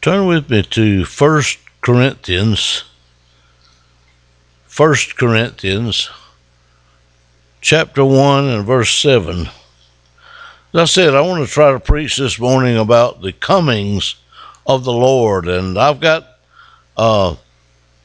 [0.00, 2.84] Turn with me to First Corinthians.
[4.68, 6.08] First Corinthians
[7.60, 9.40] chapter 1 and verse 7.
[9.40, 9.50] As
[10.72, 14.14] I said, I want to try to preach this morning about the comings
[14.68, 16.28] of the Lord, and I've got
[16.96, 17.34] uh,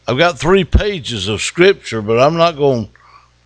[0.07, 2.89] I've got three pages of scripture, but I'm not going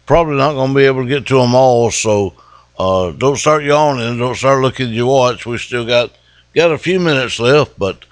[0.05, 1.91] probably not going to be able to get to them all.
[1.91, 2.34] So
[2.79, 5.45] uh, don't start yawning, don't start looking at your watch.
[5.45, 6.11] We still got
[6.55, 8.05] got a few minutes left, but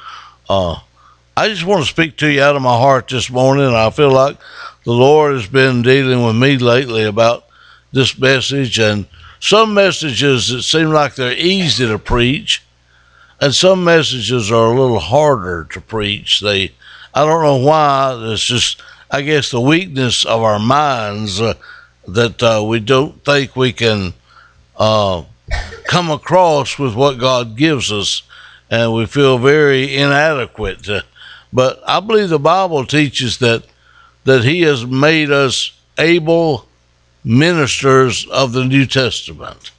[0.50, 0.80] uh,
[1.38, 3.66] I just want to speak to you out of my heart this morning.
[3.66, 4.38] I feel like
[4.84, 7.46] the Lord has been dealing with me lately about
[7.92, 9.08] this message, and
[9.40, 12.64] some messages that seem like they're easy to preach,
[13.42, 16.40] and some messages are a little harder to preach.
[16.40, 16.72] They,
[17.14, 18.18] I don't know why.
[18.32, 18.82] It's just,
[19.12, 21.56] I guess, the weakness of our minds uh,
[22.08, 24.14] that uh, we don't think we can
[24.78, 25.24] uh,
[25.86, 28.24] come across with what God gives us
[28.70, 30.88] and we feel very inadequate.
[31.54, 33.66] But I believe the Bible teaches that
[34.24, 36.68] that He has made us able
[37.24, 39.72] ministers of the New Testament,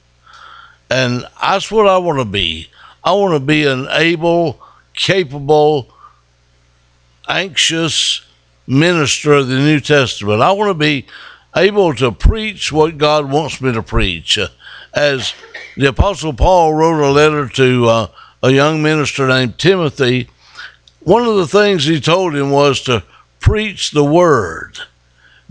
[0.89, 2.69] and that's what I want to be.
[3.03, 4.59] I want to be an able,
[4.93, 5.93] capable,
[7.27, 8.21] anxious
[8.67, 10.41] minister of the New Testament.
[10.41, 11.05] I want to be
[11.55, 14.37] able to preach what God wants me to preach.
[14.93, 15.33] As
[15.75, 18.07] the Apostle Paul wrote a letter to uh,
[18.43, 20.29] a young minister named Timothy,
[20.99, 23.03] one of the things he told him was to
[23.39, 24.79] preach the word,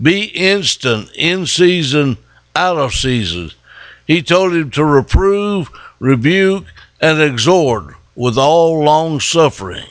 [0.01, 2.17] be instant, in season,
[2.55, 3.51] out of season.
[4.05, 6.65] He told him to reprove, rebuke,
[7.01, 9.87] and exhort with all long suffering.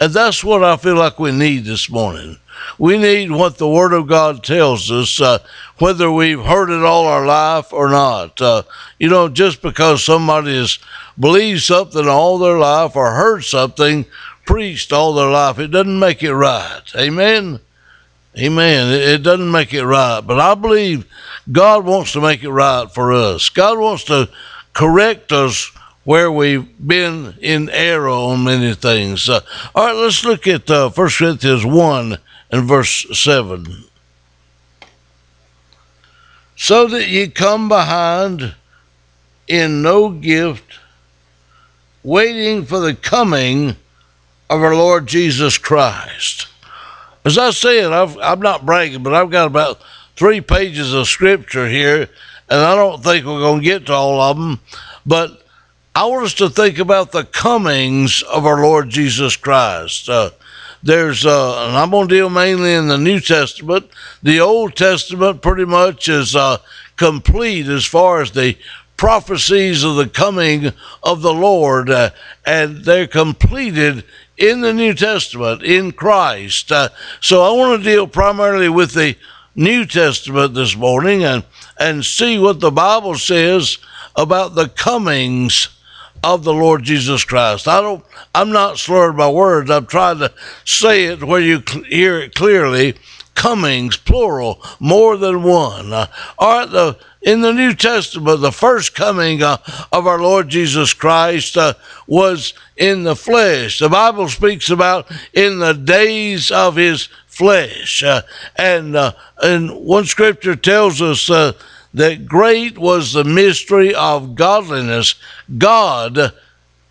[0.00, 2.38] And that's what I feel like we need this morning.
[2.78, 5.38] We need what the Word of God tells us, uh,
[5.78, 8.40] whether we've heard it all our life or not.
[8.40, 8.62] Uh,
[8.98, 10.78] you know, just because somebody has
[11.18, 14.04] believed something all their life or heard something
[14.46, 16.82] preached all their life, it doesn't make it right.
[16.96, 17.60] Amen?
[18.36, 18.92] Amen.
[18.92, 20.20] It doesn't make it right.
[20.20, 21.06] But I believe
[21.50, 23.48] God wants to make it right for us.
[23.48, 24.28] God wants to
[24.72, 25.70] correct us
[26.04, 29.28] where we've been in error on many things.
[29.28, 29.40] Uh,
[29.74, 32.18] all right, let's look at uh, 1 Corinthians 1
[32.50, 33.84] and verse 7.
[36.56, 38.54] So that ye come behind
[39.48, 40.78] in no gift,
[42.02, 43.70] waiting for the coming
[44.50, 46.46] of our Lord Jesus Christ.
[47.24, 49.80] As I said, I've, I'm not bragging, but I've got about
[50.16, 52.08] three pages of scripture here,
[52.50, 54.60] and I don't think we're going to get to all of them,
[55.06, 55.43] but
[55.96, 60.08] I want us to think about the comings of our Lord Jesus Christ.
[60.08, 60.30] Uh,
[60.82, 63.88] there's, uh, and I'm going to deal mainly in the New Testament.
[64.20, 66.58] The Old Testament pretty much is uh,
[66.96, 68.58] complete as far as the
[68.96, 70.72] prophecies of the coming
[71.04, 72.10] of the Lord, uh,
[72.44, 74.02] and they're completed
[74.36, 76.72] in the New Testament in Christ.
[76.72, 76.88] Uh,
[77.20, 79.14] so I want to deal primarily with the
[79.54, 81.44] New Testament this morning and
[81.78, 83.78] and see what the Bible says
[84.16, 85.68] about the comings
[86.24, 87.68] of the Lord Jesus Christ.
[87.68, 88.04] I don't.
[88.34, 89.70] I'm not slurred by words.
[89.70, 90.32] I'm trying to
[90.64, 92.94] say it where you cl- hear it clearly.
[93.34, 95.92] Comings, plural, more than one.
[95.92, 96.06] Uh,
[96.38, 99.56] all right, the in the New Testament, the first coming uh,
[99.92, 101.74] of our Lord Jesus Christ uh,
[102.06, 103.78] was in the flesh.
[103.78, 108.02] The Bible speaks about in the days of his flesh.
[108.02, 108.22] Uh,
[108.56, 109.12] and, uh,
[109.42, 111.52] and one scripture tells us uh,
[111.94, 115.14] that great was the mystery of godliness.
[115.56, 116.32] God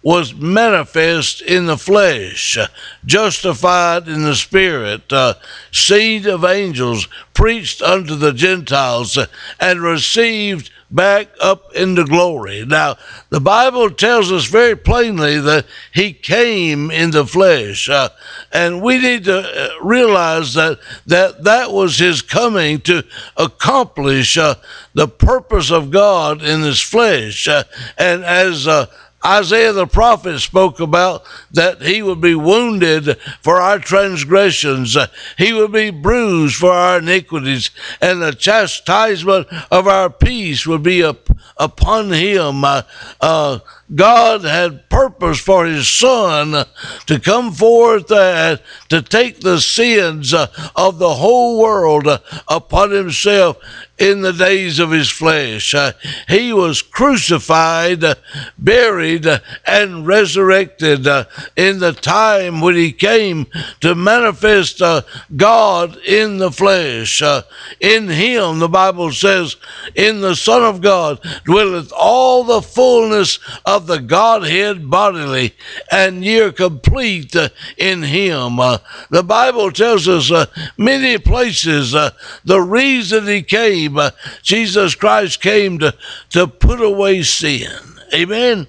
[0.01, 2.57] was manifest in the flesh,
[3.05, 5.33] justified in the spirit, uh,
[5.71, 9.17] seed of angels, preached unto the Gentiles,
[9.59, 12.65] and received back up into glory.
[12.65, 12.97] Now,
[13.29, 18.09] the Bible tells us very plainly that he came in the flesh, uh,
[18.51, 23.03] and we need to uh, realize that that that was his coming to
[23.35, 24.55] accomplish uh,
[24.93, 27.63] the purpose of God in his flesh, uh,
[27.97, 28.85] and as uh,
[29.25, 34.97] Isaiah the prophet spoke about that he would be wounded for our transgressions,
[35.37, 37.71] he would be bruised for our iniquities,
[38.01, 42.63] and the chastisement of our peace would be up, upon him.
[42.63, 42.81] Uh,
[43.21, 43.59] uh,
[43.93, 46.65] God had purpose for his son
[47.05, 48.59] to come forth and
[48.89, 53.57] to take the sins uh, of the whole world uh, upon himself
[53.99, 55.73] in the days of his flesh.
[55.73, 55.91] Uh,
[56.27, 58.15] he was crucified, uh,
[58.57, 61.25] buried, uh, and resurrected uh,
[61.55, 63.45] in the time when he came
[63.81, 65.01] to manifest uh,
[65.35, 67.21] God in the flesh.
[67.21, 67.43] Uh,
[67.79, 69.57] in him, the Bible says,
[69.95, 75.53] in the Son of God dwelleth all the fullness of the Godhead bodily,
[75.91, 78.59] and ye are complete uh, in him.
[78.59, 78.77] Uh,
[79.09, 80.45] the Bible tells us uh,
[80.77, 83.99] many places the reason he came,
[84.41, 85.93] Jesus Christ came to,
[86.29, 87.71] to put away sin.
[88.13, 88.67] Amen.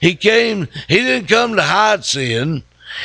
[0.00, 2.62] He came, he didn't come to hide sin.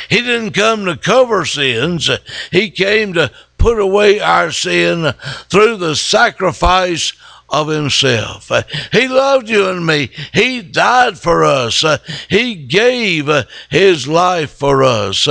[0.08, 2.10] He didn't come to cover sins.
[2.52, 5.12] He came to put away our sin
[5.48, 7.12] through the sacrifice
[7.50, 8.50] of himself.
[8.50, 8.62] Uh,
[8.92, 10.10] he loved you and me.
[10.32, 11.84] He died for us.
[11.84, 11.98] Uh,
[12.28, 15.28] he gave uh, his life for us.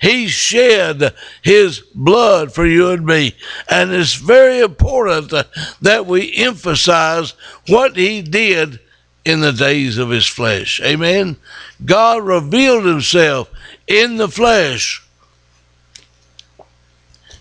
[0.00, 3.34] He shed his blood for you and me.
[3.68, 5.32] And it's very important
[5.80, 7.34] that we emphasize
[7.68, 8.80] what he did
[9.24, 10.80] in the days of his flesh.
[10.82, 11.36] Amen.
[11.84, 13.50] God revealed himself
[13.86, 15.02] in the flesh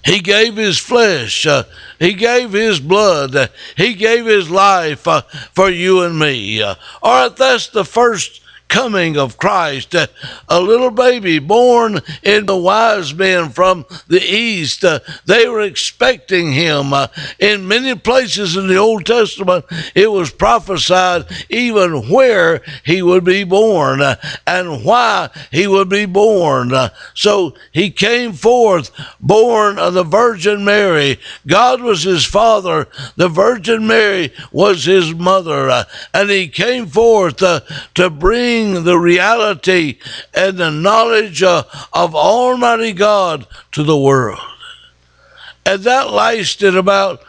[0.03, 1.45] he gave his flesh.
[1.45, 1.63] Uh,
[1.99, 3.35] he gave his blood.
[3.35, 5.21] Uh, he gave his life uh,
[5.53, 6.61] for you and me.
[6.61, 9.93] Uh, all right, that's the first coming of Christ.
[9.93, 10.07] Uh,
[10.47, 14.85] a little baby born in the wise men from the east.
[14.85, 16.93] Uh, they were expecting him.
[16.93, 17.07] Uh,
[17.37, 23.43] in many places in the Old Testament, it was prophesied even where he would be
[23.43, 24.01] born
[24.47, 26.71] and why he would be born.
[27.13, 28.89] So he came forth
[29.19, 31.19] born of the Virgin Mary.
[31.45, 32.87] God was his father.
[33.17, 35.85] The Virgin Mary was his mother.
[36.13, 39.97] And he came forth to bring the reality
[40.33, 44.39] and the knowledge of Almighty God to the world.
[45.65, 47.21] And that lasted about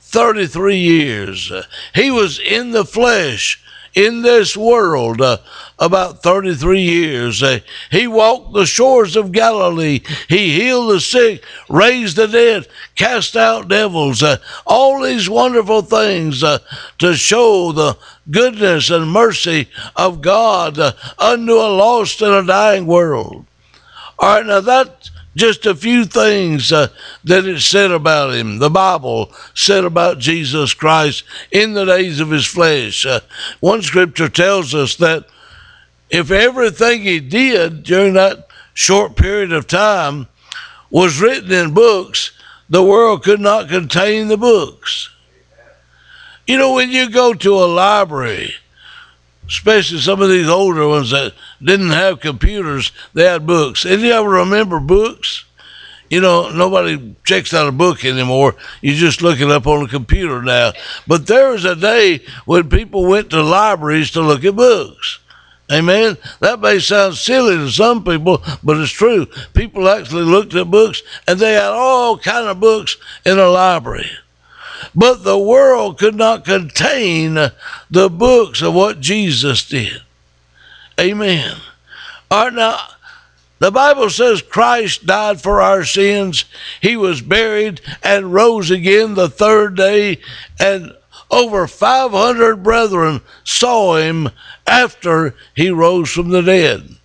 [0.00, 1.52] 33 years.
[1.94, 3.62] He was in the flesh
[3.94, 5.38] in this world uh,
[5.78, 7.42] about 33 years.
[7.42, 7.60] Uh,
[7.90, 10.00] he walked the shores of Galilee.
[10.28, 14.22] He healed the sick, raised the dead, cast out devils.
[14.22, 16.58] Uh, all these wonderful things uh,
[16.98, 17.96] to show the
[18.30, 23.44] goodness and mercy of God uh, unto a lost and a dying world.
[24.18, 26.88] All right, now that just a few things uh,
[27.24, 28.58] that it said about him.
[28.58, 33.06] The Bible said about Jesus Christ in the days of his flesh.
[33.06, 33.20] Uh,
[33.60, 35.26] one scripture tells us that
[36.10, 40.28] if everything he did during that short period of time
[40.90, 42.32] was written in books,
[42.68, 45.08] the world could not contain the books.
[46.46, 48.54] You know, when you go to a library,
[49.52, 53.84] especially some of these older ones that didn't have computers, they had books.
[53.84, 55.44] Any you ever remember books?
[56.08, 58.56] You know, nobody checks out a book anymore.
[58.80, 60.72] You just look it up on a computer now.
[61.06, 65.18] But there was a day when people went to libraries to look at books.
[65.70, 66.16] Amen.
[66.40, 69.26] That may sound silly to some people, but it's true.
[69.52, 74.10] People actually looked at books, and they had all kind of books in a library.
[74.94, 77.34] But the world could not contain
[77.90, 80.02] the books of what Jesus did.
[80.98, 81.56] Amen.
[82.30, 82.78] All right, now,
[83.58, 86.44] the Bible says Christ died for our sins.
[86.80, 90.18] He was buried and rose again the third day,
[90.58, 90.92] and
[91.30, 94.30] over 500 brethren saw him
[94.66, 96.96] after he rose from the dead.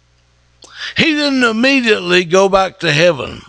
[0.95, 3.41] He didn't immediately go back to heaven.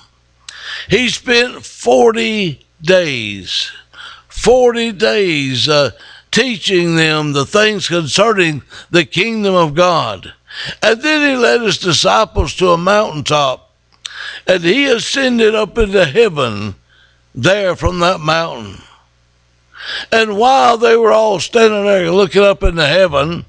[0.88, 3.72] He spent 40 days
[4.38, 5.90] 40 days uh,
[6.30, 10.32] teaching them the things concerning the kingdom of God.
[10.82, 13.74] And then he led his disciples to a mountaintop,
[14.46, 16.74] and he ascended up into heaven
[17.34, 18.82] there from that mountain.
[20.10, 23.44] And while they were all standing there looking up into heaven,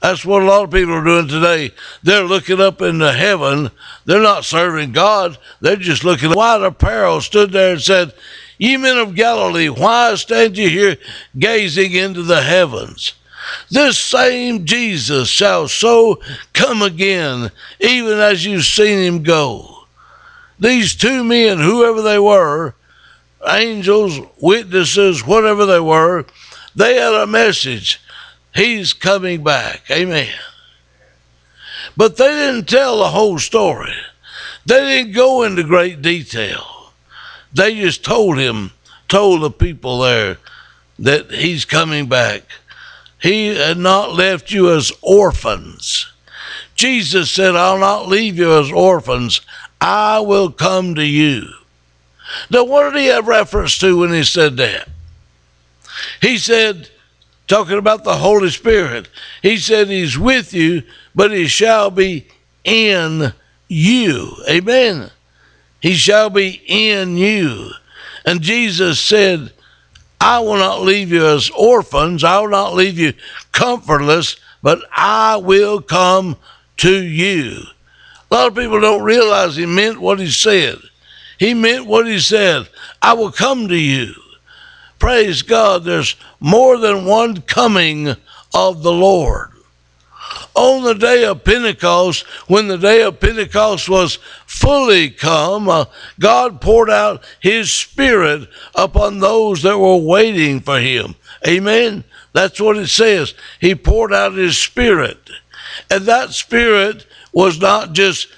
[0.00, 1.72] that's what a lot of people are doing today.
[2.02, 3.70] They're looking up into heaven.
[4.06, 5.36] They're not serving God.
[5.60, 6.30] They're just looking.
[6.30, 8.14] White apparel stood there and said,
[8.60, 10.98] Ye men of Galilee, why stand ye here
[11.38, 13.14] gazing into the heavens?
[13.70, 16.20] This same Jesus shall so
[16.52, 19.86] come again, even as you've seen him go.
[20.58, 22.74] These two men, whoever they were,
[23.48, 26.26] angels, witnesses, whatever they were,
[26.76, 27.98] they had a message.
[28.54, 29.90] He's coming back.
[29.90, 30.34] Amen.
[31.96, 33.94] But they didn't tell the whole story.
[34.66, 36.69] They didn't go into great detail.
[37.52, 38.72] They just told him,
[39.08, 40.38] told the people there
[40.98, 42.42] that he's coming back.
[43.20, 46.10] He had not left you as orphans.
[46.74, 49.40] Jesus said, I'll not leave you as orphans.
[49.80, 51.46] I will come to you.
[52.48, 54.88] Now, what did he have reference to when he said that?
[56.22, 56.88] He said,
[57.48, 59.08] talking about the Holy Spirit,
[59.42, 60.82] he said he's with you,
[61.14, 62.26] but he shall be
[62.64, 63.32] in
[63.68, 64.36] you.
[64.48, 65.10] Amen.
[65.80, 67.70] He shall be in you.
[68.24, 69.52] And Jesus said,
[70.20, 73.14] I will not leave you as orphans, I will not leave you
[73.52, 76.36] comfortless, but I will come
[76.78, 77.62] to you.
[78.30, 80.78] A lot of people don't realize he meant what he said.
[81.38, 82.68] He meant what he said.
[83.00, 84.12] I will come to you.
[84.98, 88.14] Praise God, there's more than one coming
[88.52, 89.50] of the Lord.
[90.54, 95.84] On the day of Pentecost, when the day of Pentecost was fully come, uh,
[96.18, 101.14] God poured out his Spirit upon those that were waiting for him.
[101.46, 102.04] Amen.
[102.32, 103.34] That's what it says.
[103.60, 105.30] He poured out his Spirit.
[105.90, 108.28] And that Spirit was not just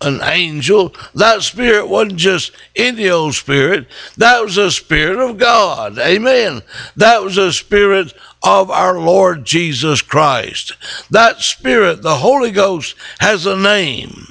[0.00, 0.94] an angel.
[1.14, 3.86] That spirit wasn't just any old spirit.
[4.16, 5.98] That was a spirit of God.
[5.98, 6.62] Amen.
[6.96, 10.72] That was a spirit of our Lord Jesus Christ.
[11.10, 14.26] That spirit, the Holy Ghost, has a name,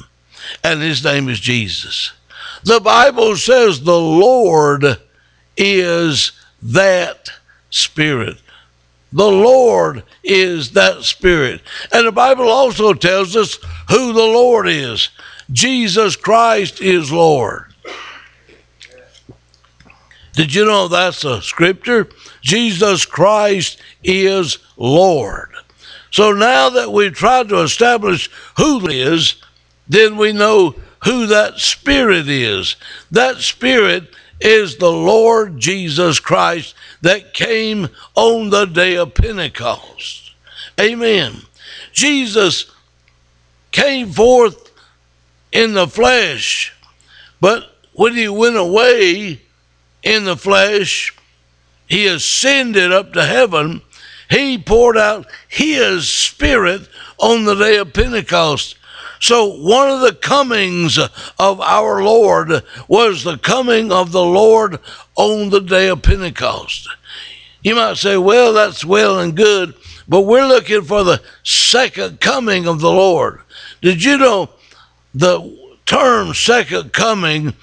[0.64, 2.14] and his name is Jesus.
[2.64, 4.98] The Bible says the Lord
[5.56, 7.30] is that
[7.70, 8.38] spirit.
[9.12, 11.62] The Lord is that Spirit.
[11.92, 13.58] And the Bible also tells us
[13.90, 15.10] who the Lord is.
[15.52, 17.66] Jesus Christ is Lord.
[20.34, 22.08] Did you know that's a scripture?
[22.42, 25.50] Jesus Christ is Lord.
[26.12, 29.36] So now that we've tried to establish who is,
[29.88, 32.76] then we know who that Spirit is.
[33.12, 40.32] That Spirit is the Lord Jesus Christ that came on the day of Pentecost.
[40.80, 41.42] Amen.
[41.92, 42.72] Jesus
[43.72, 44.69] came forth
[45.52, 46.74] in the flesh,
[47.42, 49.42] but when he went away
[50.04, 51.16] in the flesh,
[51.88, 53.82] he ascended up to heaven.
[54.30, 56.88] He poured out his spirit
[57.18, 58.78] on the day of Pentecost.
[59.22, 64.80] So, one of the comings of our Lord was the coming of the Lord
[65.16, 66.88] on the day of Pentecost.
[67.62, 69.74] You might say, well, that's well and good,
[70.08, 73.42] but we're looking for the second coming of the Lord.
[73.82, 74.50] Did you know
[75.14, 77.54] the term second coming?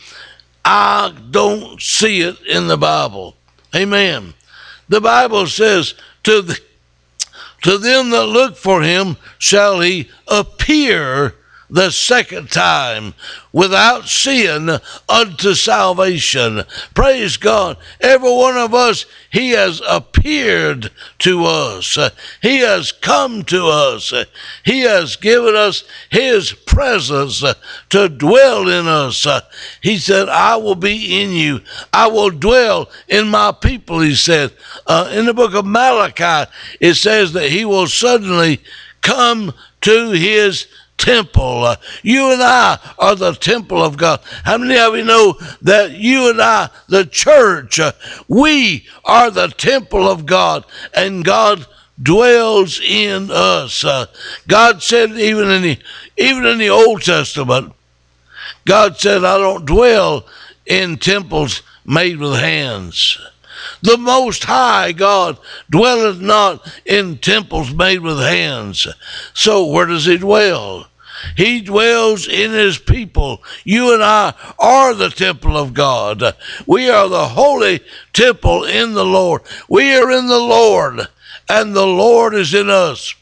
[0.64, 3.36] I don't see it in the Bible.
[3.74, 4.34] Amen.
[4.88, 6.58] The Bible says, to, the,
[7.62, 11.34] to them that look for him shall he appear
[11.68, 13.14] the second time
[13.52, 14.70] without sin
[15.08, 16.62] unto salvation.
[16.94, 17.76] Praise God.
[18.00, 21.98] Every one of us, He has appeared to us.
[22.42, 24.12] He has come to us.
[24.64, 27.42] He has given us His presence
[27.90, 29.26] to dwell in us.
[29.80, 31.60] He said, I will be in you.
[31.92, 34.52] I will dwell in my people, He said.
[34.86, 38.60] Uh, in the book of Malachi, it says that He will suddenly
[39.02, 40.66] come to His
[40.98, 41.64] temple.
[41.64, 44.20] Uh, you and I are the temple of God.
[44.44, 47.92] How many of you know that you and I, the church, uh,
[48.28, 51.66] we are the temple of God and God
[52.02, 53.84] dwells in us.
[53.84, 54.06] Uh,
[54.46, 55.78] God said even in the
[56.16, 57.72] even in the Old Testament,
[58.64, 60.26] God said, I don't dwell
[60.66, 63.18] in temples made with hands.
[63.82, 65.38] The Most High God
[65.70, 68.86] dwelleth not in temples made with hands.
[69.34, 70.86] So where does He dwell?
[71.34, 73.42] He dwells in his people.
[73.64, 76.22] You and I are the temple of God.
[76.66, 77.80] We are the holy
[78.12, 79.42] temple in the Lord.
[79.68, 81.08] We are in the Lord,
[81.48, 83.14] and the Lord is in us.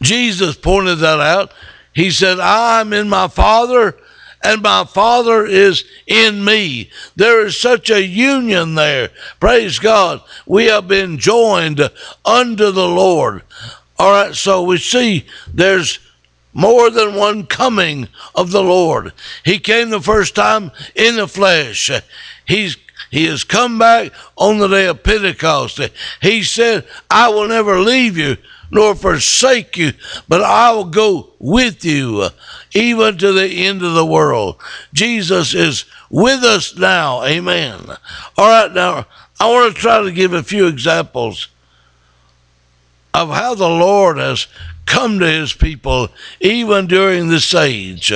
[0.00, 1.52] Jesus pointed that out.
[1.92, 3.96] He said, I'm in my Father,
[4.44, 6.90] and my Father is in me.
[7.16, 9.08] There is such a union there.
[9.40, 10.22] Praise God.
[10.46, 11.90] We have been joined
[12.24, 13.42] unto the Lord.
[13.98, 15.98] All right, so we see there's
[16.52, 19.12] more than one coming of the Lord.
[19.44, 21.90] He came the first time in the flesh.
[22.44, 22.76] He's
[23.10, 25.80] he has come back on the day of Pentecost.
[26.20, 28.36] He said, I will never leave you
[28.74, 29.92] nor forsake you,
[30.28, 32.28] but I will go with you
[32.74, 34.56] even to the end of the world.
[34.92, 37.22] Jesus is with us now.
[37.24, 37.80] Amen.
[38.36, 39.06] All right, now
[39.38, 41.46] I want to try to give a few examples
[43.14, 44.48] of how the Lord has
[44.86, 46.08] come to his people
[46.40, 48.12] even during this age.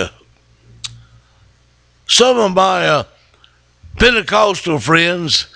[2.09, 3.05] Some of my uh,
[3.97, 5.47] Pentecostal friends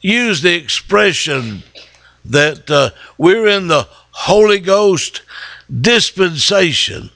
[0.00, 1.64] use the expression
[2.24, 5.22] that uh, we're in the Holy Ghost
[5.80, 7.10] dispensation.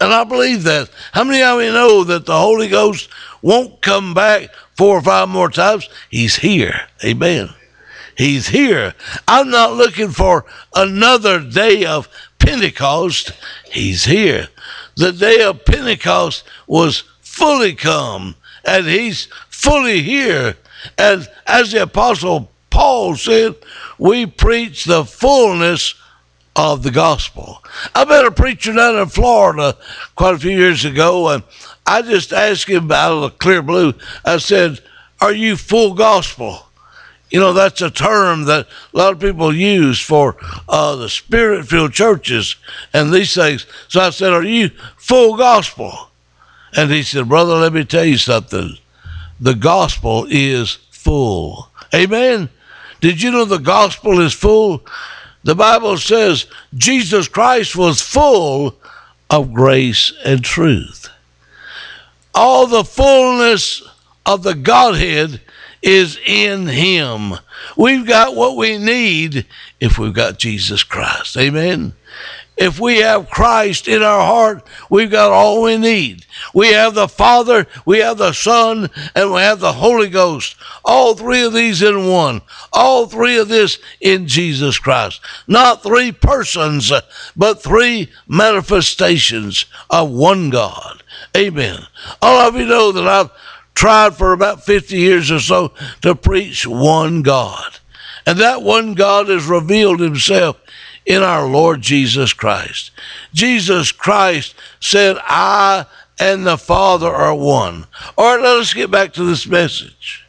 [0.00, 0.90] And I believe that.
[1.12, 3.08] How many of you know that the Holy Ghost
[3.40, 5.88] won't come back four or five more times?
[6.10, 6.82] He's here.
[7.04, 7.48] Amen.
[8.16, 8.94] He's here.
[9.26, 10.44] I'm not looking for
[10.74, 13.32] another day of Pentecost.
[13.70, 14.48] He's here.
[14.96, 20.56] The day of Pentecost was fully come, and He's fully here.
[20.98, 23.54] And as the Apostle Paul said,
[23.98, 25.94] we preach the fullness
[26.54, 27.62] of the gospel.
[27.94, 29.76] I met a preacher down in Florida
[30.16, 31.42] quite a few years ago, and
[31.86, 33.94] I just asked him out of the clear blue.
[34.24, 34.80] I said,
[35.20, 36.66] Are you full gospel?
[37.30, 40.36] You know, that's a term that a lot of people use for
[40.68, 42.56] uh, the spirit filled churches
[42.92, 43.66] and these things.
[43.88, 46.10] So I said, Are you full gospel?
[46.76, 48.76] And he said, Brother, let me tell you something.
[49.40, 51.68] The gospel is full.
[51.94, 52.50] Amen.
[53.00, 54.84] Did you know the gospel is full?
[55.44, 58.76] The Bible says Jesus Christ was full
[59.30, 61.08] of grace and truth.
[62.34, 63.82] All the fullness
[64.24, 65.40] of the Godhead
[65.82, 67.34] is in Him.
[67.76, 69.46] We've got what we need
[69.80, 71.36] if we've got Jesus Christ.
[71.36, 71.94] Amen.
[72.62, 76.24] If we have Christ in our heart, we've got all we need.
[76.54, 80.54] We have the Father, we have the Son, and we have the Holy Ghost.
[80.84, 82.40] All three of these in one.
[82.72, 85.20] All three of this in Jesus Christ.
[85.48, 86.92] Not three persons,
[87.34, 91.02] but three manifestations of one God.
[91.36, 91.80] Amen.
[92.22, 93.30] All of you know that I've
[93.74, 97.80] tried for about 50 years or so to preach one God.
[98.24, 100.61] And that one God has revealed himself
[101.04, 102.90] in our Lord Jesus Christ.
[103.32, 105.86] Jesus Christ said, I
[106.18, 107.86] and the Father are one.
[108.16, 110.24] All right, let us get back to this message.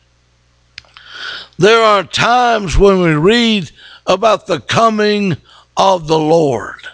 [1.57, 3.69] There are times when we read
[4.07, 5.37] about the coming
[5.77, 6.87] of the Lord.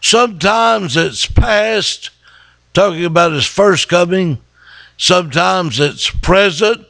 [0.00, 2.10] Sometimes it's past,
[2.72, 4.38] talking about his first coming.
[4.96, 6.86] Sometimes it's present,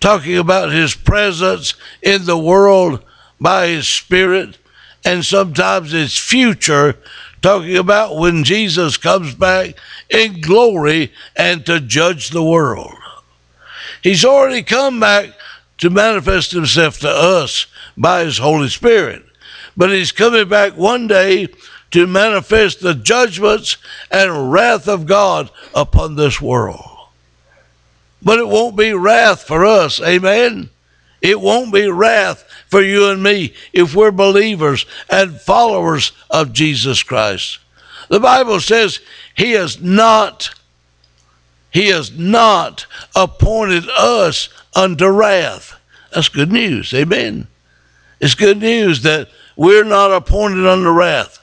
[0.00, 3.02] talking about his presence in the world
[3.40, 4.58] by his Spirit
[5.04, 6.96] and sometimes it's future,
[7.40, 9.74] talking about when Jesus comes back
[10.10, 12.94] in glory and to judge the world.
[14.02, 15.30] He's already come back
[15.78, 19.24] to manifest himself to us by his Holy Spirit,
[19.76, 21.48] but he's coming back one day
[21.90, 23.76] to manifest the judgments
[24.10, 26.84] and wrath of God upon this world.
[28.22, 30.70] But it won't be wrath for us, amen?
[31.22, 37.02] It won't be wrath for you and me if we're believers and followers of Jesus
[37.02, 37.58] Christ.
[38.08, 39.00] The Bible says
[39.34, 40.50] he has not
[41.70, 45.74] he has not appointed us unto wrath.
[46.12, 46.94] That's good news.
[46.94, 47.46] Amen.
[48.20, 51.38] It's good news that we're not appointed unto wrath,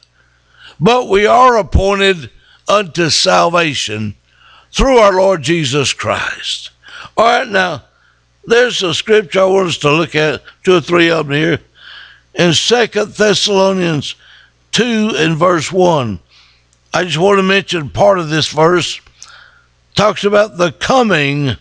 [0.80, 2.32] but we are appointed
[2.68, 4.16] unto salvation
[4.72, 6.72] through our Lord Jesus Christ.
[7.16, 7.84] All right, now
[8.48, 11.60] there's a scripture I want us to look at, two or three of them here.
[12.34, 14.16] In Second Thessalonians
[14.76, 16.20] 2 and verse 1.
[16.94, 19.00] I just want to mention part of this verse.
[19.96, 21.56] Talks about the coming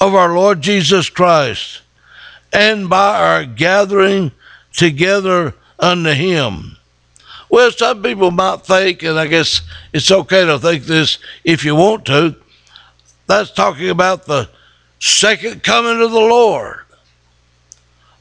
[0.00, 1.82] of our Lord Jesus Christ
[2.52, 4.30] and by our gathering
[4.72, 6.76] together unto him.
[7.48, 11.74] Well, some people might think, and I guess it's okay to think this if you
[11.74, 12.36] want to,
[13.26, 14.48] that's talking about the
[15.00, 16.80] second coming of the Lord.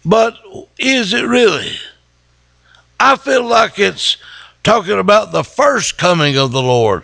[0.03, 0.37] But
[0.79, 1.73] is it really?
[2.99, 4.17] I feel like it's
[4.63, 7.03] talking about the first coming of the Lord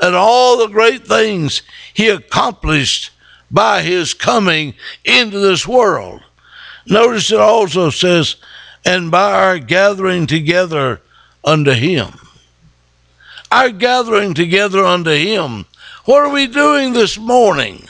[0.00, 1.62] and all the great things
[1.92, 3.10] he accomplished
[3.50, 6.20] by his coming into this world.
[6.86, 8.36] Notice it also says,
[8.84, 11.00] and by our gathering together
[11.44, 12.12] unto him.
[13.50, 15.66] Our gathering together unto him.
[16.04, 17.88] What are we doing this morning?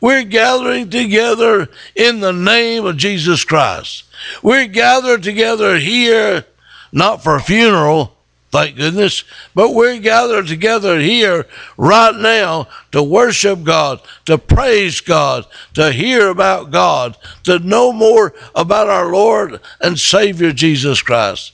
[0.00, 4.04] We're gathering together in the name of Jesus Christ.
[4.42, 6.44] We're gathered together here,
[6.92, 8.16] not for a funeral,
[8.50, 15.46] thank goodness, but we're gathered together here right now to worship God, to praise God,
[15.74, 21.52] to hear about God, to know more about our Lord and Savior Jesus Christ.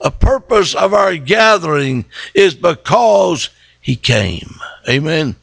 [0.00, 2.04] A purpose of our gathering
[2.34, 4.56] is because He came.
[4.88, 5.36] Amen.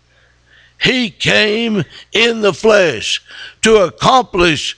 [0.81, 3.21] He came in the flesh
[3.61, 4.77] to accomplish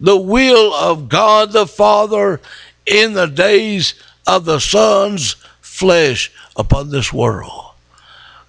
[0.00, 2.40] the will of God the Father
[2.86, 3.94] in the days
[4.26, 7.72] of the Son's flesh upon this world.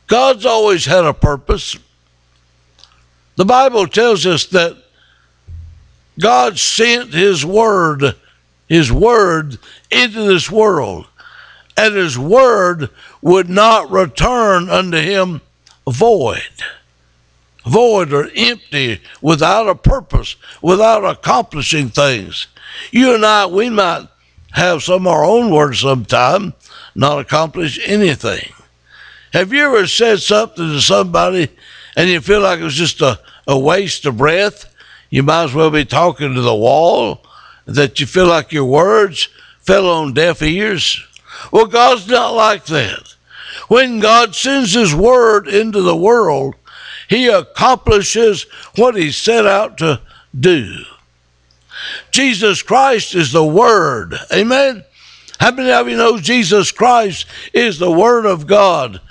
[0.08, 1.76] God's always had a purpose.
[3.36, 4.78] The Bible tells us that
[6.20, 8.16] God sent His Word,
[8.70, 9.58] His Word
[9.92, 11.08] into this world,
[11.76, 12.90] and His Word
[13.22, 15.42] would not return unto Him
[15.90, 16.42] void.
[17.66, 22.48] Void or empty, without a purpose, without accomplishing things.
[22.92, 24.08] You and I, we might
[24.54, 26.54] have some of our own words sometime,
[26.94, 28.52] not accomplish anything.
[29.34, 31.50] Have you ever said something to somebody
[31.98, 34.74] and you feel like it was just a, a waste of breath?
[35.10, 37.26] You might as well be talking to the wall,
[37.66, 39.28] that you feel like your words
[39.62, 41.04] fell on deaf ears.
[41.52, 43.16] Well, God's not like that.
[43.68, 46.56] When God sends His word into the world,
[47.10, 50.02] He accomplishes what He set out to
[50.38, 50.84] do.
[52.12, 54.16] Jesus Christ is the Word.
[54.34, 54.84] Amen.
[55.40, 59.02] How many of you know Jesus Christ is the Word of God?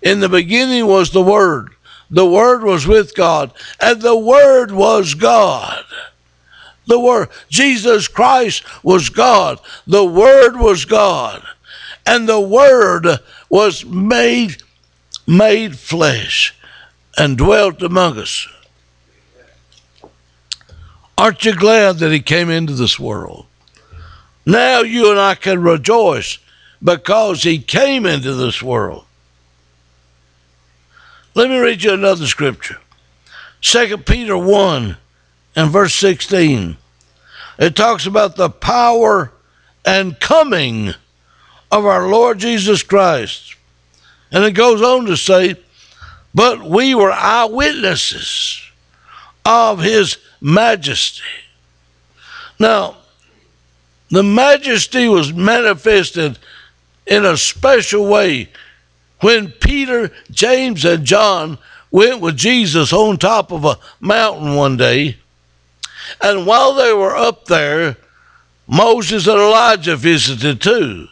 [0.00, 1.70] In the beginning was the Word.
[2.10, 5.84] The Word was with God, and the Word was God.
[6.86, 7.30] The Word.
[7.48, 9.60] Jesus Christ was God.
[9.86, 11.42] The Word was God.
[12.04, 13.06] And the Word
[13.48, 14.56] was made
[15.26, 16.54] made flesh
[17.16, 18.48] and dwelt among us.
[21.18, 23.46] Aren't you glad that he came into this world?
[24.44, 26.38] Now you and I can rejoice
[26.82, 29.04] because he came into this world.
[31.34, 32.78] Let me read you another scripture.
[33.60, 34.96] 2 Peter 1
[35.54, 36.76] and verse 16.
[37.58, 39.32] It talks about the power
[39.84, 40.94] and coming
[41.70, 43.54] of our Lord Jesus Christ.
[44.30, 45.56] And it goes on to say,
[46.34, 48.62] but we were eyewitnesses
[49.44, 51.22] of his majesty.
[52.58, 52.96] Now,
[54.10, 56.38] the majesty was manifested
[57.06, 58.48] in a special way
[59.20, 61.58] when Peter, James, and John
[61.90, 65.16] went with Jesus on top of a mountain one day.
[66.20, 67.96] And while they were up there,
[68.66, 71.08] Moses and Elijah visited too.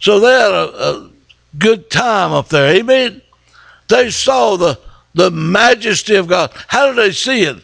[0.00, 1.10] So they had a, a
[1.58, 2.74] good time up there.
[2.76, 3.22] Amen.
[3.88, 4.78] They saw the,
[5.14, 6.52] the majesty of God.
[6.68, 7.56] How did they see it?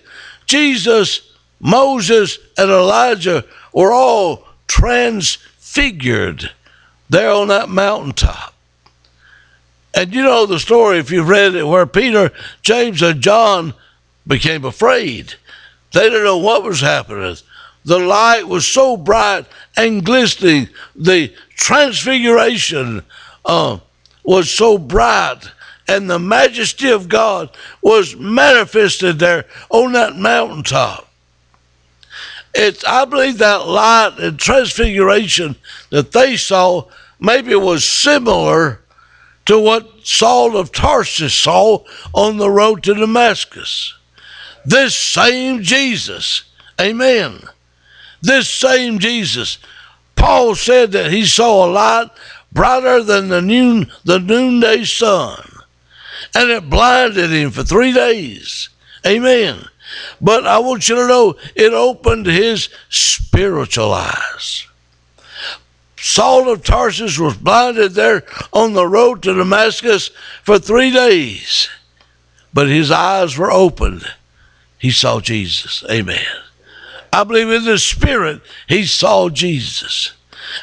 [0.46, 6.50] Jesus, Moses, and Elijah were all transfigured
[7.08, 8.54] there on that mountaintop.
[9.94, 12.30] And you know the story, if you've read it, where Peter,
[12.62, 13.74] James, and John
[14.26, 15.34] became afraid.
[15.92, 17.36] They didn't know what was happening.
[17.84, 19.44] The light was so bright
[19.76, 20.68] and glistening.
[20.96, 23.02] The transfiguration
[23.44, 23.78] uh,
[24.24, 25.40] was so bright
[25.88, 27.50] and the majesty of God
[27.82, 31.08] was manifested there on that mountaintop.
[32.54, 35.56] It's, I believe that light and transfiguration
[35.90, 38.80] that they saw maybe was similar
[39.46, 43.94] to what Saul of Tarsus saw on the road to Damascus.
[44.64, 46.44] This same Jesus,
[46.80, 47.40] amen.
[48.20, 49.58] This same Jesus.
[50.14, 52.10] Paul said that he saw a light
[52.52, 55.51] brighter than the noon the noonday sun
[56.34, 58.68] and it blinded him for three days.
[59.06, 59.66] Amen.
[60.20, 64.66] But I want you to know it opened his spiritual eyes.
[65.96, 70.10] Saul of Tarsus was blinded there on the road to Damascus
[70.42, 71.68] for three days,
[72.52, 74.04] but his eyes were opened.
[74.78, 75.84] He saw Jesus.
[75.88, 76.26] Amen.
[77.12, 80.12] I believe in the spirit he saw Jesus.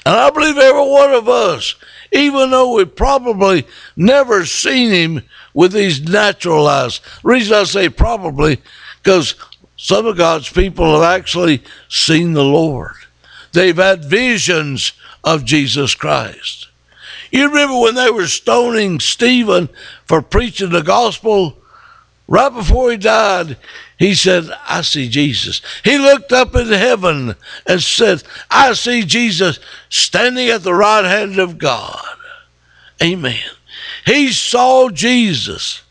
[0.06, 1.76] And I believe every one of us,
[2.12, 5.24] even though we probably never seen him
[5.60, 7.02] with these natural eyes.
[7.22, 8.62] The reason I say probably,
[9.04, 9.36] because
[9.76, 12.96] some of God's people have actually seen the Lord.
[13.52, 16.70] They've had visions of Jesus Christ.
[17.30, 19.68] You remember when they were stoning Stephen
[20.06, 21.58] for preaching the gospel?
[22.30, 23.58] Right before he died,
[23.98, 25.62] he said, I see Jesus.
[25.84, 27.36] He looked up into heaven
[27.68, 32.00] and said, I see Jesus standing at the right hand of God.
[33.04, 33.59] Amen.
[34.10, 35.84] He saw Jesus.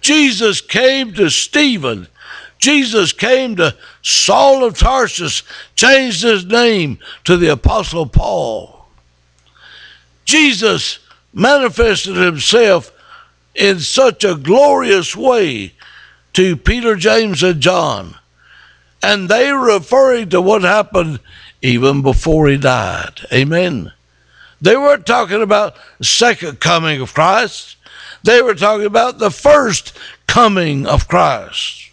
[0.00, 2.08] Jesus came to Stephen.
[2.58, 5.44] Jesus came to Saul of Tarsus,
[5.76, 8.88] changed his name to the Apostle Paul.
[10.24, 10.98] Jesus
[11.32, 12.90] manifested himself
[13.54, 15.72] in such a glorious way
[16.32, 18.16] to Peter, James, and John.
[19.04, 21.20] And they referring to what happened
[21.62, 23.20] even before he died.
[23.32, 23.92] Amen.
[24.60, 27.76] They weren't talking about the second coming of Christ.
[28.22, 31.90] They were talking about the first coming of Christ.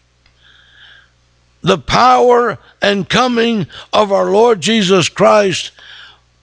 [1.62, 5.71] The power and coming of our Lord Jesus Christ,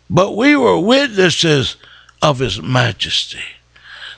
[0.08, 1.76] but we were witnesses
[2.22, 3.40] of his majesty.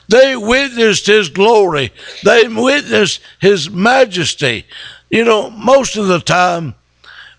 [0.07, 1.91] They witnessed his glory.
[2.23, 4.65] They witnessed his majesty.
[5.09, 6.75] You know, most of the time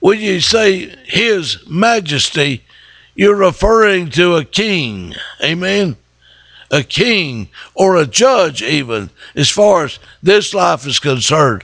[0.01, 2.65] when you say his majesty,
[3.15, 5.15] you're referring to a king.
[5.43, 5.97] Amen.
[6.71, 11.63] a king or a judge, even as far as this life is concerned.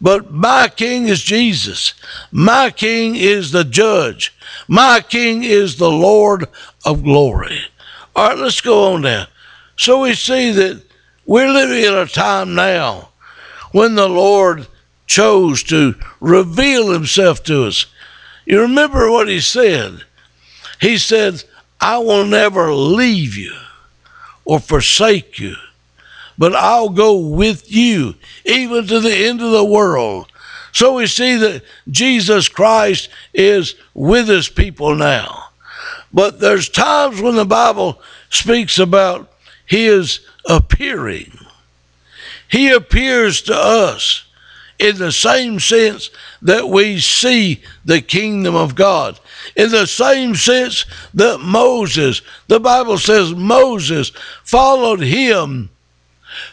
[0.00, 1.94] But my king is Jesus.
[2.30, 4.34] My king is the judge.
[4.68, 6.46] My king is the Lord
[6.84, 7.60] of glory.
[8.14, 9.26] All right, let's go on now.
[9.76, 10.82] So we see that
[11.26, 13.10] we're living in a time now
[13.72, 14.66] when the Lord
[15.06, 17.86] chose to reveal himself to us.
[18.44, 20.04] You remember what he said?
[20.80, 21.44] He said,
[21.80, 23.54] I will never leave you
[24.44, 25.54] or forsake you,
[26.38, 28.14] but I'll go with you
[28.44, 30.30] even to the end of the world.
[30.72, 35.48] So we see that Jesus Christ is with his people now.
[36.12, 39.32] But there's times when the Bible speaks about
[39.66, 41.32] his appearing.
[42.48, 44.24] He appears to us
[44.78, 46.10] in the same sense
[46.42, 49.19] that we see the kingdom of God.
[49.56, 54.10] In the same sense that Moses, the Bible says Moses
[54.44, 55.70] followed him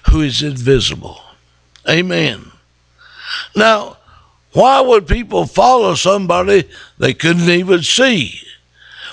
[0.10, 1.22] who is invisible.
[1.88, 2.52] Amen.
[3.56, 3.98] Now,
[4.54, 8.42] why would people follow somebody they couldn't even see?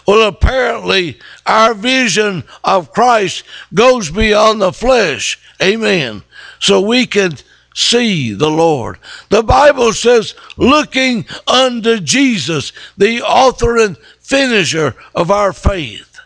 [0.07, 5.39] Well, apparently, our vision of Christ goes beyond the flesh.
[5.63, 6.23] Amen.
[6.61, 7.37] So we can
[7.75, 8.99] see the Lord.
[9.29, 16.19] The Bible says, looking unto Jesus, the author and finisher of our faith,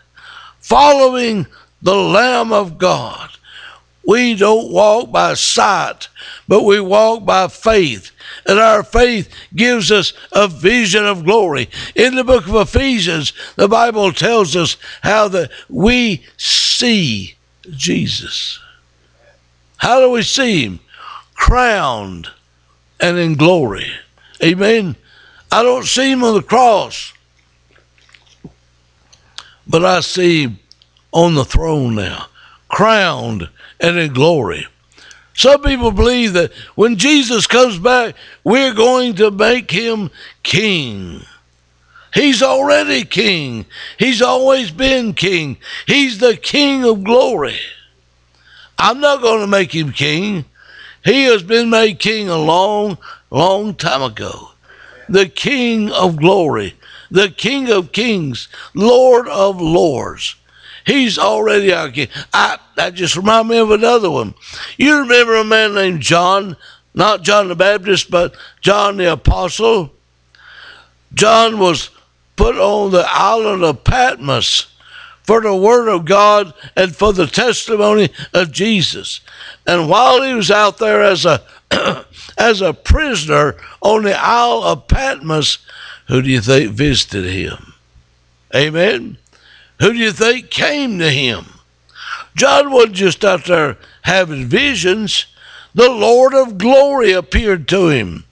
[0.61, 1.47] following
[1.81, 3.31] the Lamb of God.
[4.07, 6.07] We don't walk by sight,
[6.47, 8.11] but we walk by faith.
[8.47, 11.69] And our faith gives us a vision of glory.
[11.93, 17.35] In the book of Ephesians, the Bible tells us how that we see
[17.69, 18.59] Jesus.
[19.77, 20.79] How do we see him?
[21.39, 22.27] Crowned
[22.99, 23.89] and in glory.
[24.43, 24.95] Amen.
[25.49, 27.13] I don't see him on the cross,
[29.65, 30.59] but I see him
[31.13, 32.27] on the throne now,
[32.67, 33.49] crowned
[33.79, 34.67] and in glory.
[35.33, 40.11] Some people believe that when Jesus comes back, we're going to make him
[40.43, 41.21] king.
[42.13, 43.65] He's already king.
[43.97, 45.57] He's always been king.
[45.87, 47.59] He's the king of glory.
[48.77, 50.43] I'm not going to make him king.
[51.03, 52.97] He has been made king a long,
[53.29, 54.49] long time ago.
[55.07, 56.75] The king of glory,
[57.09, 60.35] the king of kings, Lord of lords.
[60.85, 62.07] He's already our king.
[62.33, 64.33] I, that just reminded me of another one.
[64.77, 66.57] You remember a man named John,
[66.93, 69.91] not John the Baptist, but John the Apostle?
[71.13, 71.89] John was
[72.35, 74.67] put on the island of Patmos
[75.23, 79.21] for the word of God and for the testimony of Jesus.
[79.69, 81.43] And while he was out there as a
[82.37, 85.59] as a prisoner on the Isle of Patmos,
[86.07, 87.73] who do you think visited him?
[88.55, 89.17] Amen
[89.79, 91.45] who do you think came to him?
[92.35, 95.25] John wasn't just out there having visions.
[95.73, 98.25] The Lord of glory appeared to him.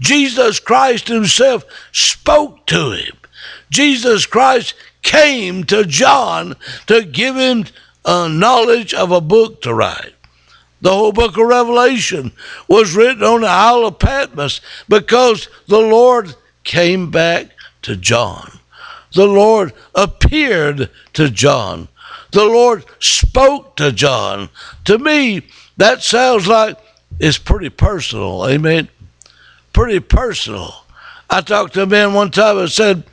[0.00, 3.16] Jesus Christ himself spoke to him.
[3.70, 6.54] Jesus Christ came to John
[6.86, 7.64] to give him
[8.04, 10.14] a knowledge of a book to write.
[10.82, 12.32] The whole book of Revelation
[12.68, 17.48] was written on the Isle of Patmos because the Lord came back
[17.82, 18.60] to John
[19.12, 21.88] the Lord appeared to John.
[22.30, 24.48] The Lord spoke to John.
[24.86, 25.42] To me,
[25.76, 26.78] that sounds like
[27.18, 28.46] it's pretty personal.
[28.48, 28.88] Amen.
[29.72, 30.84] Pretty personal.
[31.28, 33.04] I talked to a man one time and said,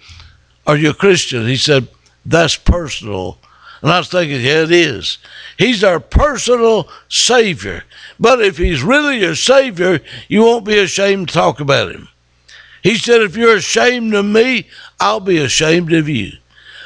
[0.66, 1.48] Are you a Christian?
[1.48, 1.88] He said,
[2.26, 3.38] That's personal.
[3.82, 5.20] And I was thinking, yeah, it is.
[5.58, 7.84] He's our personal Savior.
[8.20, 12.10] But if He's really your Savior, you won't be ashamed to talk about Him.
[12.82, 14.68] He said, If you're ashamed of me,
[15.00, 16.32] I'll be ashamed of you.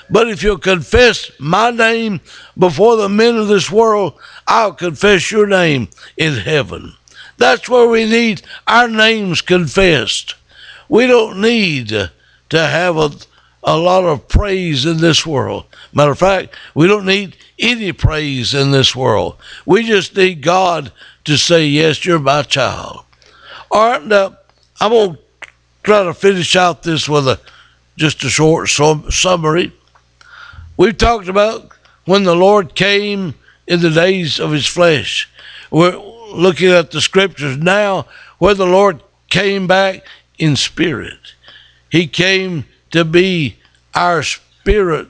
[0.10, 2.22] But if you'll confess my name
[2.58, 4.14] before the men of this world,
[4.48, 6.94] I'll confess your name in heaven.
[7.38, 10.36] That's where we need our names confessed.
[10.90, 12.12] We don't need to
[12.52, 13.12] have a,
[13.64, 15.66] a lot of praise in this world.
[15.94, 19.38] Matter of fact, we don't need any praise in this world.
[19.66, 20.92] We just need God
[21.26, 23.06] to say, Yes, you're my child.
[23.72, 24.38] All right, now
[24.80, 25.50] I'm going to
[25.84, 27.40] try to finish out this with a
[27.98, 29.72] just a short summary.
[30.78, 31.72] We've talked about
[32.06, 33.36] when the Lord came
[33.68, 35.30] in the days of his flesh.
[35.72, 35.98] We're
[36.34, 38.08] looking at the scriptures now
[38.40, 40.06] where the Lord came back
[40.38, 41.34] in spirit.
[41.90, 43.58] He came to be
[43.94, 45.08] our spirit,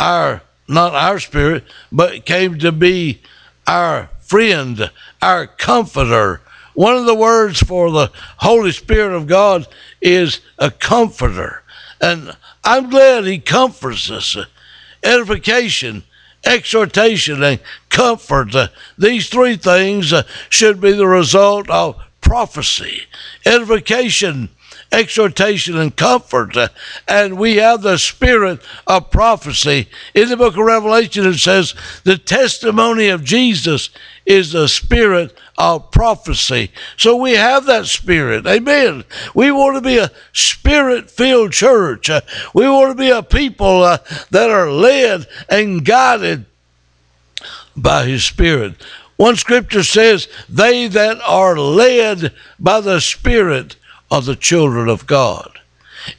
[0.00, 3.20] our not our spirit, but came to be
[3.66, 6.40] our friend, our comforter,
[6.74, 9.66] one of the words for the Holy Spirit of God
[10.00, 11.62] is a comforter.
[12.00, 12.34] And
[12.64, 14.36] I'm glad He comforts us.
[15.02, 16.04] Edification
[16.44, 18.54] exhortation, and comfort.
[18.98, 20.12] These three things
[20.48, 23.02] should be the result of prophecy,
[23.44, 24.50] edification,
[24.92, 26.56] exhortation, and comfort.
[26.56, 26.68] Uh,
[27.08, 29.88] and we have the spirit of prophecy.
[30.14, 31.74] In the book of Revelation, it says,
[32.04, 33.90] the testimony of Jesus
[34.26, 36.70] is the spirit of prophecy.
[36.96, 38.46] So we have that spirit.
[38.46, 39.04] Amen.
[39.34, 42.08] We want to be a spirit filled church.
[42.10, 42.20] Uh,
[42.54, 43.98] we want to be a people uh,
[44.30, 46.46] that are led and guided
[47.76, 48.74] by his spirit.
[49.16, 53.76] One scripture says, They that are led by the Spirit
[54.12, 55.58] are the children of God.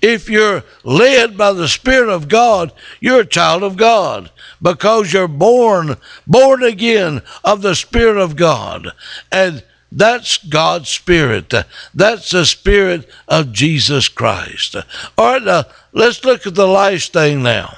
[0.02, 5.28] If you're led by the Spirit of God, you're a child of God because you're
[5.28, 8.88] born, born again of the Spirit of God.
[9.32, 11.54] And that's God's Spirit.
[11.94, 14.76] That's the Spirit of Jesus Christ.
[15.16, 17.78] All right, now let's look at the last thing now.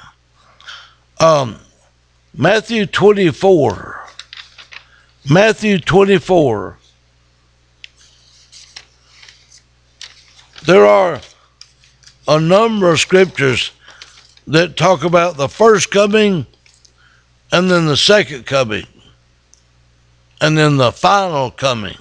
[1.20, 1.58] Um,
[2.34, 4.04] Matthew 24.
[5.28, 6.78] Matthew 24.
[10.66, 11.20] There are
[12.26, 13.70] a number of scriptures
[14.48, 16.44] that talk about the first coming
[17.52, 18.86] and then the second coming
[20.40, 21.96] and then the final coming.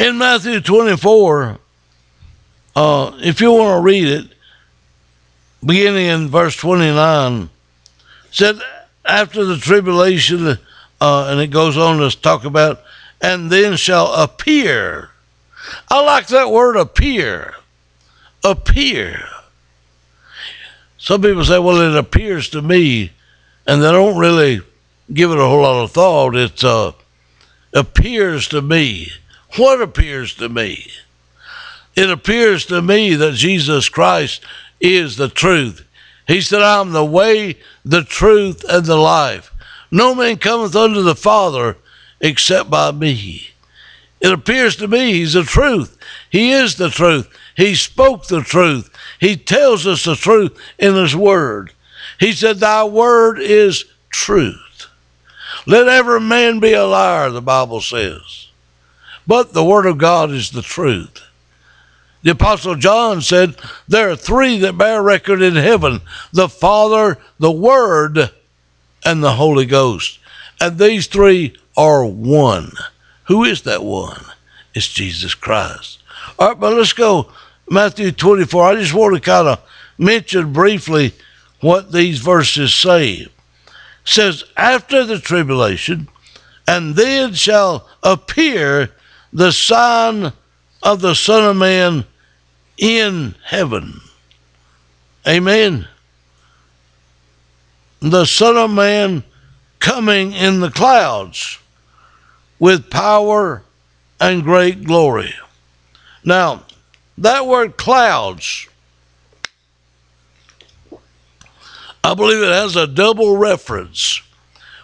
[0.00, 1.58] In Matthew 24,
[2.74, 4.26] uh, if you want to read it,
[5.64, 7.48] beginning in verse 29,
[8.32, 8.58] said,
[9.04, 10.58] After the tribulation,
[11.00, 12.82] uh, and it goes on to talk about,
[13.20, 15.10] and then shall appear.
[15.88, 17.54] I like that word appear.
[18.44, 19.20] Appear.
[20.98, 23.12] Some people say, well, it appears to me,
[23.66, 24.60] and they don't really
[25.12, 26.36] give it a whole lot of thought.
[26.36, 26.92] It uh,
[27.72, 29.08] appears to me.
[29.56, 30.86] What appears to me?
[31.96, 34.44] It appears to me that Jesus Christ
[34.80, 35.84] is the truth.
[36.26, 39.52] He said, I'm the way, the truth, and the life.
[39.90, 41.76] No man cometh unto the Father
[42.20, 43.48] except by me.
[44.20, 45.96] It appears to me he's the truth.
[46.30, 47.28] He is the truth.
[47.56, 48.90] He spoke the truth.
[49.20, 51.72] He tells us the truth in his word.
[52.18, 54.86] He said, Thy word is truth.
[55.66, 58.48] Let every man be a liar, the Bible says.
[59.26, 61.22] But the word of God is the truth.
[62.22, 66.00] The Apostle John said, There are three that bear record in heaven
[66.32, 68.30] the Father, the Word,
[69.04, 70.18] and the Holy Ghost.
[70.60, 72.72] And these three are one.
[73.28, 74.24] Who is that one?
[74.74, 76.02] It's Jesus Christ.
[76.38, 77.30] All right, but let's go
[77.70, 78.64] Matthew 24.
[78.64, 79.62] I just want to kind of
[79.96, 81.12] mention briefly
[81.60, 83.12] what these verses say.
[83.12, 83.30] It
[84.04, 86.08] says, After the tribulation,
[86.66, 88.90] and then shall appear
[89.32, 90.32] the sign
[90.82, 92.04] of the Son of Man
[92.76, 94.00] in heaven.
[95.26, 95.86] Amen
[98.00, 99.24] the Son of Man
[99.80, 101.58] coming in the clouds
[102.58, 103.62] with power
[104.20, 105.34] and great glory.
[106.24, 106.64] Now,
[107.18, 108.68] that word clouds,
[112.02, 114.22] I believe it has a double reference.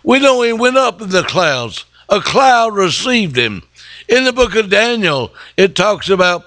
[0.03, 3.63] We know he went up in the clouds, a cloud received him.
[4.09, 6.45] In the book of Daniel, it talks about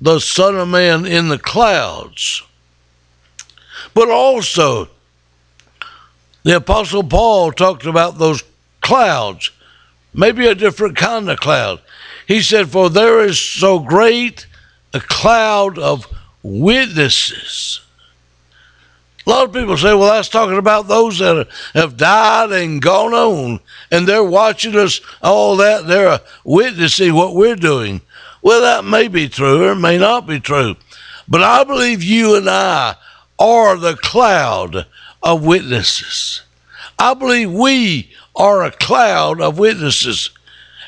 [0.00, 2.42] the Son of Man in the clouds.
[3.94, 4.88] But also,
[6.42, 8.42] the Apostle Paul talked about those
[8.80, 9.50] clouds,
[10.16, 11.80] maybe a different kind of cloud.
[12.26, 14.46] He said, For there is so great
[14.92, 16.06] a cloud of
[16.42, 17.80] witnesses.
[19.26, 23.12] A lot of people say, well, that's talking about those that have died and gone
[23.12, 25.88] on, and they're watching us, all that.
[25.88, 28.02] They're witnessing what we're doing.
[28.40, 30.76] Well, that may be true or may not be true.
[31.26, 32.94] But I believe you and I
[33.36, 34.86] are the cloud
[35.24, 36.42] of witnesses.
[36.96, 40.30] I believe we are a cloud of witnesses.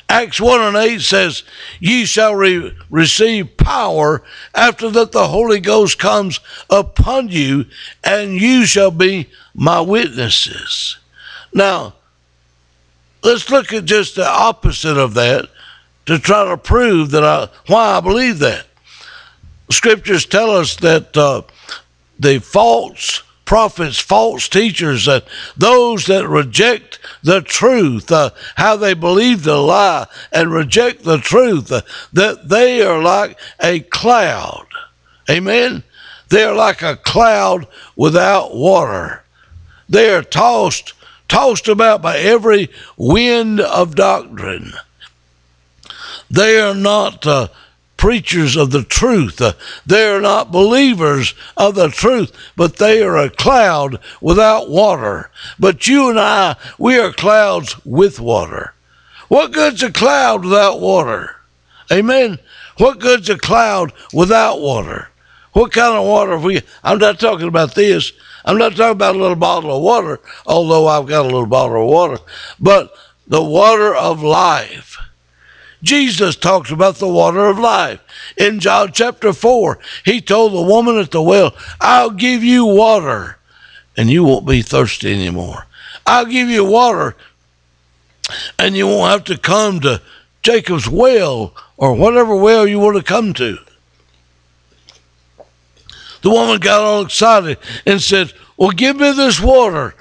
[0.07, 1.43] Acts 1 and 8 says,
[1.79, 4.23] Ye shall re- receive power
[4.55, 7.65] after that the Holy Ghost comes upon you,
[8.03, 10.97] and you shall be my witnesses.
[11.53, 11.93] Now,
[13.23, 15.49] let's look at just the opposite of that
[16.07, 18.65] to try to prove that I, why I believe that.
[19.69, 21.43] Scriptures tell us that uh,
[22.19, 25.21] the false prophets, false teachers, uh,
[25.57, 31.71] those that reject the truth, uh, how they believe the lie and reject the truth,
[31.71, 31.81] uh,
[32.13, 34.67] that they are like a cloud.
[35.27, 35.81] Amen?
[36.27, 39.23] They are like a cloud without water.
[39.89, 40.93] They are tossed,
[41.27, 44.73] tossed about by every wind of doctrine.
[46.29, 47.47] They are not uh,
[47.99, 49.41] preachers of the truth.
[49.41, 49.51] Uh,
[49.85, 55.29] they are not believers of the truth, but they are a cloud without water.
[55.59, 58.73] But you and I, we are clouds with water.
[59.27, 61.35] What good's a cloud without water?
[61.91, 62.39] Amen.
[62.77, 65.09] What good's a cloud without water?
[65.51, 66.61] What kind of water we?
[66.85, 68.13] I'm not talking about this.
[68.45, 71.83] I'm not talking about a little bottle of water, although I've got a little bottle
[71.83, 72.23] of water,
[72.61, 72.93] but
[73.27, 74.97] the water of life.
[75.81, 78.01] Jesus talks about the water of life.
[78.37, 83.37] In John chapter 4, he told the woman at the well, I'll give you water
[83.95, 85.65] and you won't be thirsty anymore.
[86.05, 87.15] I'll give you water
[88.57, 90.01] and you won't have to come to
[90.41, 93.57] Jacob's well or whatever well you want to come to.
[96.21, 99.95] The woman got all excited and said, Well, give me this water.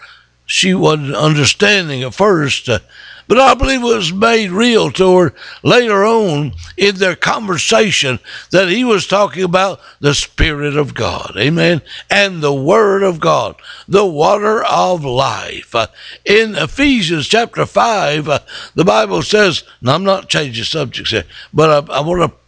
[0.46, 2.68] She wasn't understanding at first.
[2.68, 2.80] Uh,
[3.28, 8.18] but I believe it was made real to her later on in their conversation
[8.50, 11.34] that he was talking about the Spirit of God.
[11.36, 11.82] Amen.
[12.10, 13.56] And the Word of God,
[13.86, 15.74] the water of life.
[15.74, 15.88] Uh,
[16.24, 18.38] in Ephesians chapter 5, uh,
[18.74, 22.38] the Bible says, and I'm not changing subjects here, but I, I want to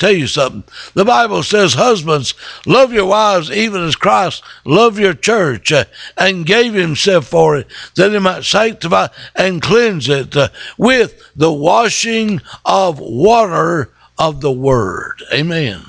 [0.00, 0.64] tell you something.
[0.94, 2.34] The Bible says, Husbands,
[2.66, 5.84] love your wives even as Christ loved your church uh,
[6.16, 11.52] and gave himself for it, that he might sanctify and cleanse it uh, with the
[11.52, 15.22] washing of water of the Word.
[15.32, 15.82] Amen.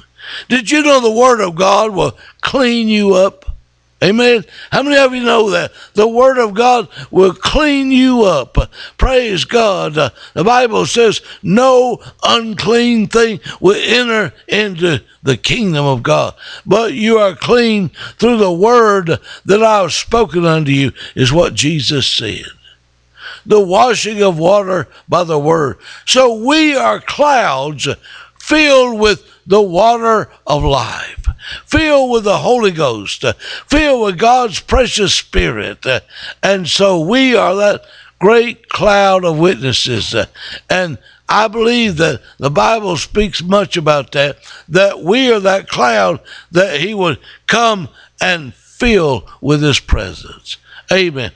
[0.50, 3.51] Did you know the Word of God will clean you up?
[4.04, 4.44] Amen.
[4.72, 8.58] How many of you know that the Word of God will clean you up?
[8.98, 9.94] Praise God.
[9.94, 16.34] The Bible says no unclean thing will enter into the kingdom of God,
[16.66, 21.54] but you are clean through the Word that I have spoken unto you, is what
[21.54, 22.46] Jesus said.
[23.46, 25.78] The washing of water by the Word.
[26.08, 27.88] So we are clouds
[28.40, 31.21] filled with the water of life,
[31.66, 33.34] filled with the Holy Ghost, uh,
[33.68, 35.86] filled with God's precious Spirit.
[35.86, 36.02] Uh,
[36.42, 37.84] and so we are that
[38.20, 40.14] great cloud of witnesses.
[40.14, 40.26] Uh,
[40.70, 40.98] and
[41.28, 44.38] I believe that the Bible speaks much about that,
[44.70, 46.20] that we are that cloud
[46.52, 47.88] that He would come
[48.20, 50.58] and fill with His presence.
[50.92, 51.30] Amen.